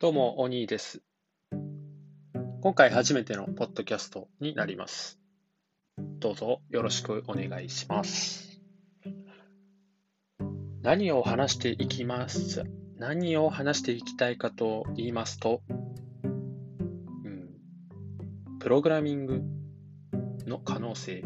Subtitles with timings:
[0.00, 1.02] どうも、お兄です。
[2.62, 5.18] 今回初めてのポッドキャストになります。
[5.98, 8.62] どうぞよろしくお願いします。
[10.80, 12.64] 何を話していきます？
[12.96, 17.50] 何を話していきたいかと言いますと、うん、
[18.58, 19.42] プログラミング
[20.46, 21.22] の可能性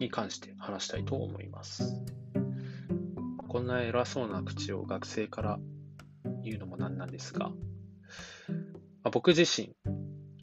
[0.00, 2.02] に関して話したいと思います。
[3.46, 5.60] こんな偉そうな口を学生から
[6.44, 7.54] 言うのもなんなんですが、ま
[9.04, 9.74] あ、僕自身、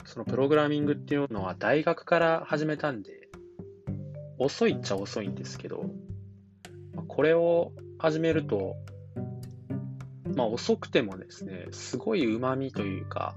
[0.04, 3.28] そのプログラミングっていうのは大学から始めたんで、
[4.38, 5.84] 遅いっちゃ遅いんですけど、
[6.94, 8.76] まあ、これを始めると、
[10.34, 13.34] まあ遅くてもですね、すごい旨味というか、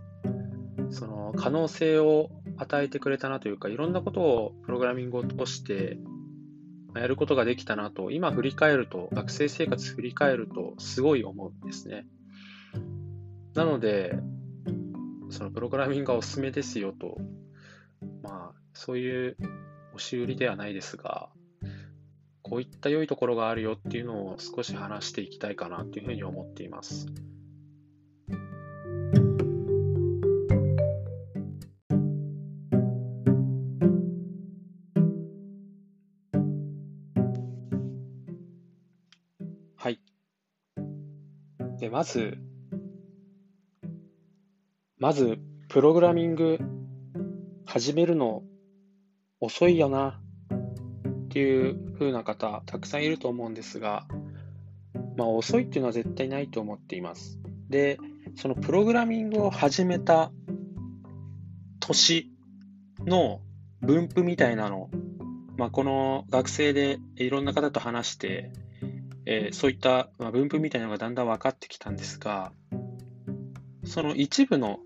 [0.90, 5.98] その可能性を与えてくれたなというか、いろんなことをプログラミングを通して
[6.96, 12.06] やることができたなと、今振り返ると、学生生活振り返ると、すごい思うんですね。
[13.56, 14.16] なので、
[15.30, 17.18] そのプログラミングがおすすめですよと、
[18.22, 19.38] まあ、そういう
[19.94, 21.30] 押し売りではないですが、
[22.42, 27.08] こういった良いところがあるよっていうのを少し話していきたいかなというふうに思っています。
[39.76, 40.00] はい。
[41.80, 42.38] で、まず、
[45.04, 45.38] まず、
[45.68, 46.60] プログラミング
[47.66, 48.42] 始めるの
[49.42, 50.22] 遅いよな
[51.26, 54.08] っていう風な方、たくさんいると思うんですが、
[55.18, 57.38] まあ遅いっていうのは絶対ないと思っています。
[57.68, 58.00] で、
[58.38, 60.32] そのプログラミングを始めた
[61.82, 62.32] 年
[63.00, 63.42] の
[63.82, 64.90] 分布みたいなの、
[65.58, 68.54] まあ、この学生でいろんな方と話して、
[69.26, 72.54] えー、そういった分布みたいなのがだんだん分かってきたんですが、
[73.86, 74.80] その一部の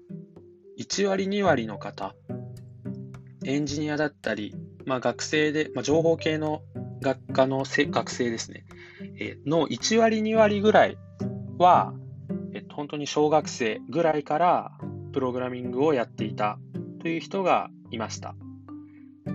[0.77, 2.13] 1割2割の方、
[3.43, 4.55] エンジニアだったり、
[4.85, 6.61] まあ、学生で、まあ、情報系の
[7.01, 8.63] 学科の学生ですね、
[9.19, 10.97] えの1割2割ぐらい
[11.57, 11.93] は、
[12.53, 14.71] えっと、本当に小学生ぐらいから
[15.13, 16.59] プログラミングをやっていた
[17.01, 18.35] という人がいました。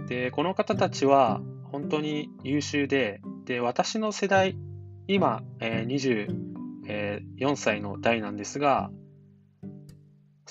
[0.08, 1.40] で、この方たちは
[1.72, 4.56] 本当に優秀で、で、私の世代、
[5.08, 6.36] 今、えー、
[6.86, 8.92] 24歳の代なんですが、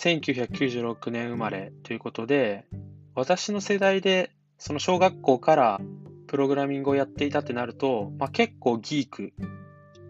[0.01, 2.65] 1996年生まれということで、
[3.13, 5.79] 私の世代でその小学校から
[6.25, 9.33] プログラミングをやっていたってなると、まあ、結構ギーク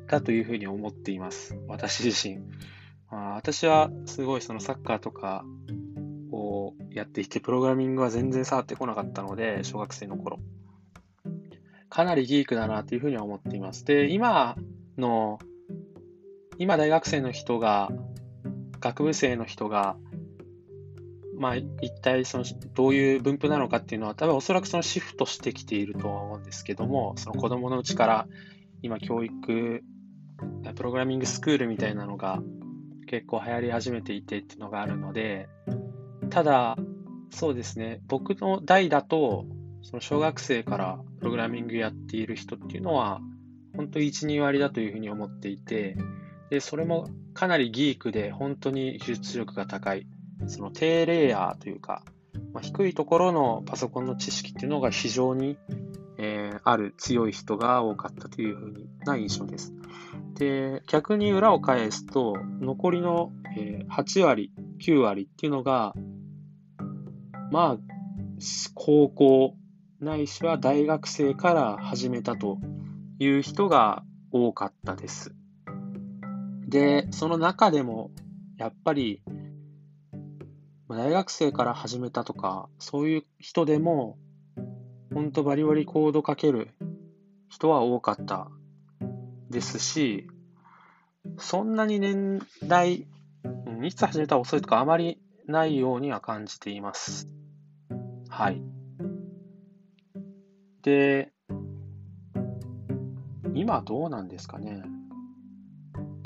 [0.07, 1.57] だというふうに思っています。
[1.68, 2.38] 私自身。
[3.09, 5.44] まあ、私はすごいそのサッカーとか
[6.31, 10.40] をやっていて、プログラミングは全然触ってこなかったので、小学生の頃。
[11.90, 13.84] かなりギークだなというふうには思っています。
[13.84, 14.56] で、今
[14.97, 15.40] の、
[16.58, 17.90] 今大学生の人が
[18.81, 19.96] 学部生の人が、
[21.38, 22.44] まあ、一体その
[22.74, 28.28] どういう分布なのかっていうのは、多分おそらくそのシフトしてきているとは思うんですけども、その子供のうちから
[28.81, 29.84] 今教育、
[30.75, 32.41] プログラミングスクールみたいなのが
[33.08, 35.47] 結構流行り始めていてっていうのがあるので、
[36.30, 36.78] ただ、
[37.30, 39.46] そうですね、僕の代だと、
[39.84, 43.22] その小学生からプログラミングやっている人っていうのは、
[43.75, 45.97] 本当1、2割だというふうに思っていて、
[46.52, 50.06] で、それもかなりギークで本当に技術力が高い、
[50.48, 52.04] その低レイヤーというか、
[52.54, 55.58] まあ、低いところのパソコンの知識っていうのが非常に、
[56.18, 58.74] えー、ある強い人が多かったというふう
[59.06, 59.74] な印象です。
[60.34, 64.52] で、逆に裏を返すと、残りの、えー、8割、
[64.82, 65.94] 9割っていうのが、
[67.50, 67.78] まあ、
[68.76, 69.56] 高校
[70.02, 72.58] ないしは大学生から始めたと
[73.20, 75.34] いう人が多かったです。
[76.72, 78.12] で、その中でも、
[78.58, 79.22] やっぱり、
[80.88, 84.18] 大学生から始めたとか、そういう人でも、
[85.14, 86.70] ほんとバリバリコードかける
[87.50, 88.50] 人は多かった
[89.50, 90.29] ですし、
[91.38, 93.06] そんなに年代、
[93.84, 97.28] いつ始めたら遅いとかあまりないようには感じています。
[98.29, 98.62] はい。
[100.84, 101.34] で、
[103.53, 105.01] 今どうなんですかね。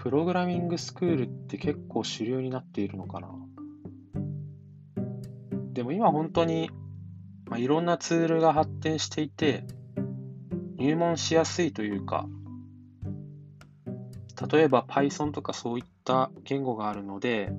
[0.06, 3.28] プログラミングスクールって結構主流になっているのかな。
[5.74, 6.70] でも今本当に、
[7.48, 9.64] まあ、いろんなツールが発展していて、
[10.78, 12.28] 入門しやすいというか、
[14.48, 17.52] 例えば Python とかそういった言語があるので、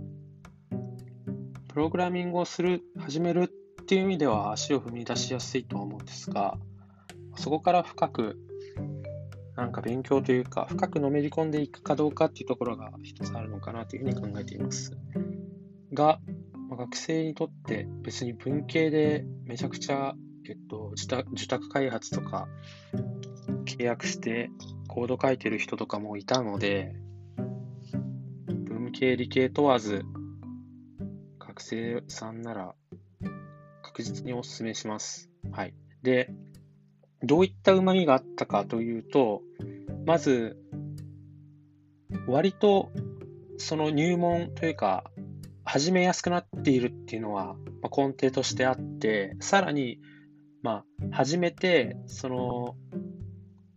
[1.66, 3.52] プログラミングをする、始める
[3.82, 6.56] っていう意味では足を踏み出しやすいと思うんですが、
[7.34, 8.38] そこから深く
[9.56, 14.96] なんか勉強というか、深くのめり込んでいくかどうかっていうところが一つあるのかなというふうに考えています。
[15.94, 16.20] が、
[16.68, 20.14] まあ、学生にとって別に文系でめちゃくちゃ、
[20.48, 20.92] えっと、
[21.32, 22.48] 受託開発とか
[23.64, 24.50] 契約して
[24.88, 26.94] コード書いてる人とかもいたので、
[28.64, 30.04] 文系理系問わず、
[31.38, 32.74] 学生さんなら
[33.82, 35.30] 確実にお勧めします。
[35.50, 35.74] はい。
[36.02, 36.30] で、
[37.26, 39.42] どういった旨味があったかというと、
[40.06, 40.56] まず、
[42.26, 42.90] 割と
[43.58, 45.10] その入門というか、
[45.64, 49.98] 始めやすくなっているっていうのは、ま根底としてあって、さらに、
[50.62, 52.76] まあ、始めて、その、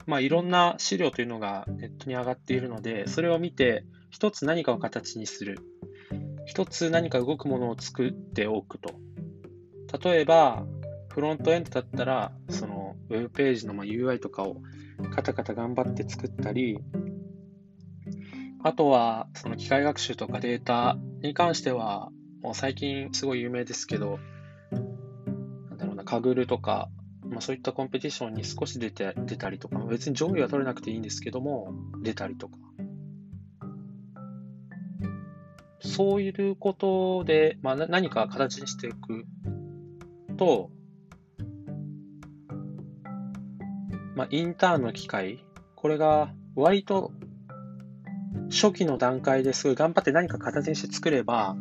[0.06, 5.60] まあ、いろんな資料というのがネットに上がっているので、それを見て、一つ何かを形にする。
[6.46, 8.94] 一つ何か動くものを作っておくと。
[10.04, 10.66] 例えば、
[11.12, 12.79] フロントエンドだったら、その
[13.10, 14.62] ウェブページのま UI とかを
[15.14, 16.80] カタカタ頑張って作ったり、
[18.62, 22.12] あとは、その機械学習とかデータに関しては、
[22.42, 24.20] もう最近すごい有名ですけど、
[24.72, 26.90] なんだろうな、カグルとか、
[27.24, 32.58] まあ、そういったコンペティションに少し出て出たりとか、別に上位は取れなくていいんですけども、出たりとか。
[35.82, 39.26] そういうことで、まあ、何か形にしていく
[40.36, 40.70] と、
[44.20, 45.46] まあ、インターンの機会、
[45.78, 47.14] これが割と
[48.52, 51.56] 初期の段階ですごい頑張って何か形にして作れば、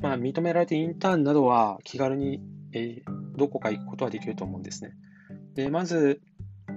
[0.00, 2.40] まあ、認められてインターンなどは気軽に、
[2.72, 4.92] えー、どこか行くことはできると思うんですね。
[5.54, 6.20] で、まず、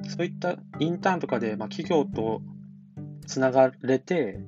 [0.09, 2.41] そういったインターンとかで、まあ、企業と
[3.27, 4.39] つながれて、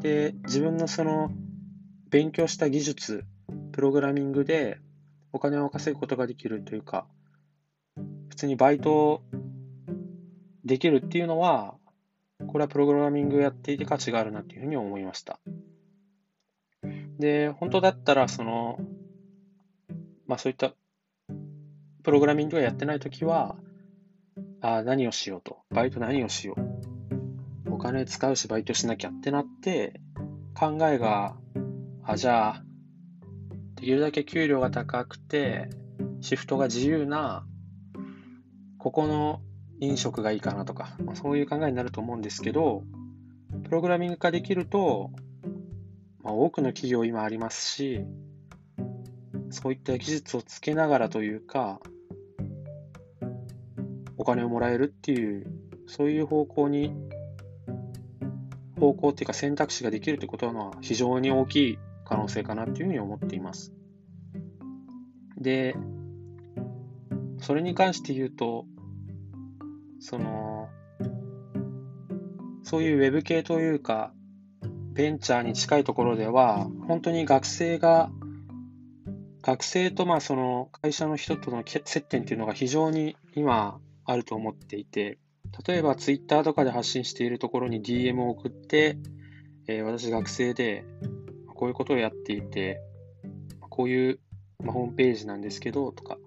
[0.00, 1.30] で、自分のその
[2.08, 3.26] 勉強した技術、
[3.72, 4.78] プログラミングで
[5.34, 7.06] お金を稼ぐことができるというか、
[8.28, 9.22] 普通にバイト
[10.64, 11.76] できるっていうのは、
[12.46, 15.38] これはプログラミングやっていて価値があるなっていうふうに思いました。
[17.18, 18.78] で、本当だったら、その、
[20.26, 20.74] まあそういった
[22.02, 23.56] プログラミングがやってないときは、
[24.60, 25.58] あ何をしようと。
[25.70, 26.56] バイト何をしよ
[27.66, 27.74] う。
[27.74, 30.00] お金使うしバイトしなきゃってなって、
[30.58, 31.36] 考えが、
[32.02, 32.64] あ、じゃあ、
[33.76, 35.68] できるだけ給料が高くて、
[36.20, 37.46] シフトが自由な
[38.86, 39.40] ここの
[39.80, 42.84] 飲食がいいかなとか、まあ、そういう考えになると思うんですけど、
[43.64, 45.10] プログラミング化できると、
[46.22, 48.06] まあ、多くの企業今ありますし、
[49.50, 51.80] そういった技術をつけながらというか、
[54.18, 55.48] お金をもらえるっていう、
[55.88, 56.94] そういう方向に、
[58.78, 63.72] 方向っていうか選択肢ができるということは非常に大きい可能性かなっていうふうに思っています。
[65.36, 65.74] で、
[67.40, 68.64] それに関して言うと、
[70.00, 70.68] その、
[72.62, 74.12] そういうウェブ系というか、
[74.92, 78.10] ベンチャーに近いところでは、本当に学生が、
[79.42, 85.18] 学生とまあその会社の人との接点っていうのが非常に今あると思っていて、
[85.66, 88.98] 例えばツイッターとかで発信しているところに DM を送って、
[89.68, 90.84] えー、私学生で
[91.54, 92.80] こういうことをやっていて、
[93.70, 94.20] こういう、
[94.64, 96.18] まあ、ホームページなんですけどとか、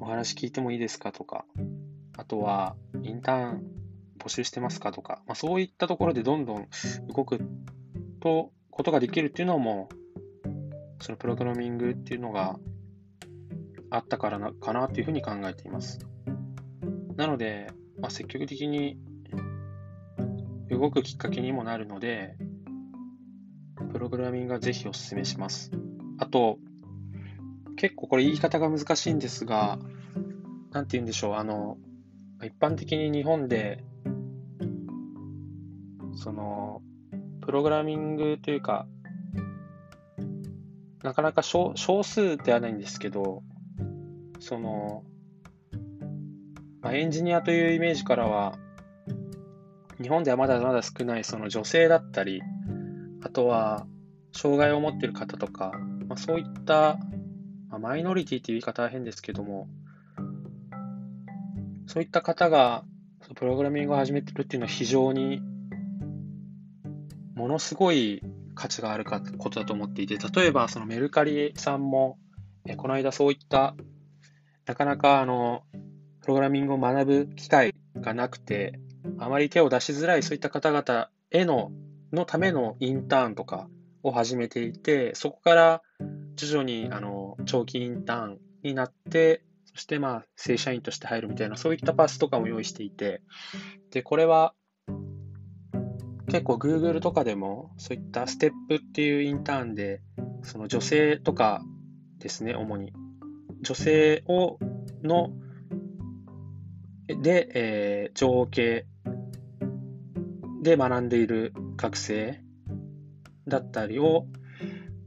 [0.00, 1.12] お話聞いてもいいですか？
[1.12, 1.46] とか、
[2.28, 3.62] とは、インターン
[4.18, 6.68] 募集してますかとか、まあ、そういったところでどんどん
[7.14, 7.38] 動く
[8.20, 9.88] と、ことができるっていうのも、
[11.00, 12.58] そのプログラミングっていうのが
[13.90, 16.00] あったからなかなというふうに考えています。
[17.16, 18.98] なので、まあ、積極的に
[20.70, 22.36] 動くきっかけにもなるので、
[23.92, 25.70] プログラミングはぜひお勧めします。
[26.18, 26.58] あと、
[27.76, 29.78] 結構これ言い方が難しいんですが、
[30.72, 31.78] なんて言うんでしょう、あの、
[32.46, 33.84] 一般的に日本で、
[36.14, 36.80] その、
[37.40, 38.86] プログラミングというか、
[41.02, 43.42] なかなか少少数ではないんですけど、
[44.38, 45.04] その、
[46.82, 48.58] まあ、エンジニアというイメージからは、
[50.00, 52.42] 日本ではまだまだ少ないその女性だったり、
[53.22, 53.86] あとは
[54.32, 55.72] 障害を持っている方とか、
[56.08, 56.98] まあ、そういった、
[57.68, 59.68] まあ、マイノリティという言い方は変ですけども、
[61.86, 62.84] そういった方が
[63.34, 65.40] プログラミングを始めてるっていうのは非常に
[67.34, 68.22] ものすごい
[68.54, 72.18] 価値があるかことだと思っていて、例えばそのメルカリさんも、
[72.76, 73.76] この間そういった
[74.66, 75.62] なかなかあの
[76.22, 78.80] プログラミングを学ぶ機会がなくて、
[79.18, 81.70] あまり手を出しづらいそういった方々への
[82.12, 83.68] のためのインターンとか
[84.02, 85.82] を始めていて、そこから
[86.36, 89.42] 徐々にあの長期インターンになって、
[89.76, 93.20] そしてまあ正社員として入るみたいな、そういったパスとかも用意していて、
[93.90, 94.54] で、これは
[96.28, 100.00] 結構 Google とかでもそういったステップっていうインターンで、
[100.42, 101.60] その女性とか
[102.18, 102.94] ですね、主に。
[103.60, 104.58] 女性を、
[105.02, 105.32] の、
[107.06, 108.86] で、えー、情報系
[110.62, 112.40] で学んでいる学生
[113.46, 114.26] だったりを、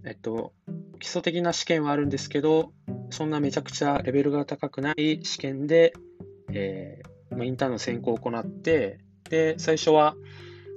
[0.06, 0.54] えっと、
[1.00, 2.72] 基礎的な試験はあるんですけど、
[3.10, 5.94] そんなめちゃくちゃレベルが高くない試験で、
[6.52, 9.00] えー、インターンの選考を行って、
[9.30, 10.16] で、最初は、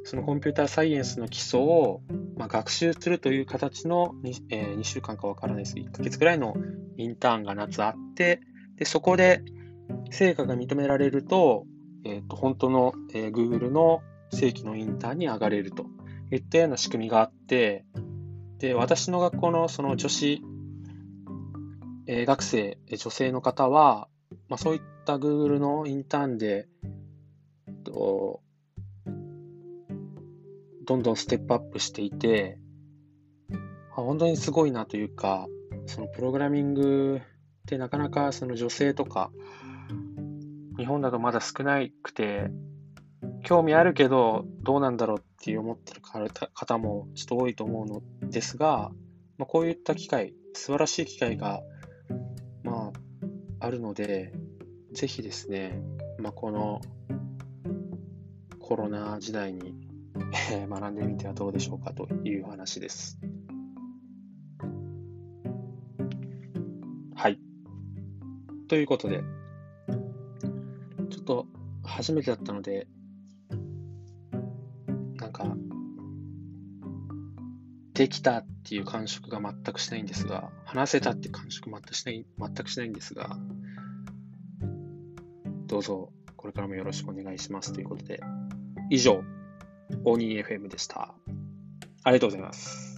[0.04, 2.00] そのコンピューターサイエンスの基礎を、
[2.36, 5.76] まあ、学習するという形の 2,、えー、2週間かわからないです。
[5.76, 6.56] 1ヶ月ぐらいの
[6.96, 8.40] インターンが夏あって、
[8.76, 9.42] で、そこで
[10.10, 11.66] 成果が認められると、
[12.04, 15.86] えっ、ー、と、本当の、えー、Google の正規のインターンに上がれると
[16.32, 17.84] いったような仕組みがあって、
[18.58, 20.42] で、私の学校のその女子、
[22.06, 24.08] えー、学生、女性の方は、
[24.48, 26.68] まあ、そういった Google のインターンで、
[27.84, 28.40] と
[30.84, 32.58] どんどんステップアップしていて、
[33.92, 35.46] あ本当にすごいなというか、
[35.86, 37.24] そのプログラミングっ
[37.66, 39.30] てなかなかその女性とか、
[40.76, 42.50] 日本だとまだ少なくて、
[43.44, 46.00] 興味あるけどどうなんだろうって思ってる
[46.54, 48.90] 方もちょっと多いと思うのですが、
[49.38, 51.62] まあ、こういった機会、素晴らしい機会が、
[53.72, 54.32] るので、
[54.92, 55.80] ぜひですね、
[56.18, 56.80] まあ、この
[58.60, 59.74] コロナ時代に
[60.68, 63.18] 学んでみてはどうでしょうかという話です。
[67.14, 67.38] はい。
[68.68, 69.22] ということで、
[71.10, 71.46] ちょっと
[71.82, 72.86] 初めてだったので、
[75.16, 75.56] なんか、
[77.94, 83.38] できたっていう感触が全くしないんですが、話せたっていう感触全くしない全くしないんですが、
[85.72, 88.20] どうぞこれからもよろしくお願いしますということで、
[88.90, 89.22] 以上、
[90.04, 91.14] オニー FM でした。
[92.04, 92.91] ありがとうございます。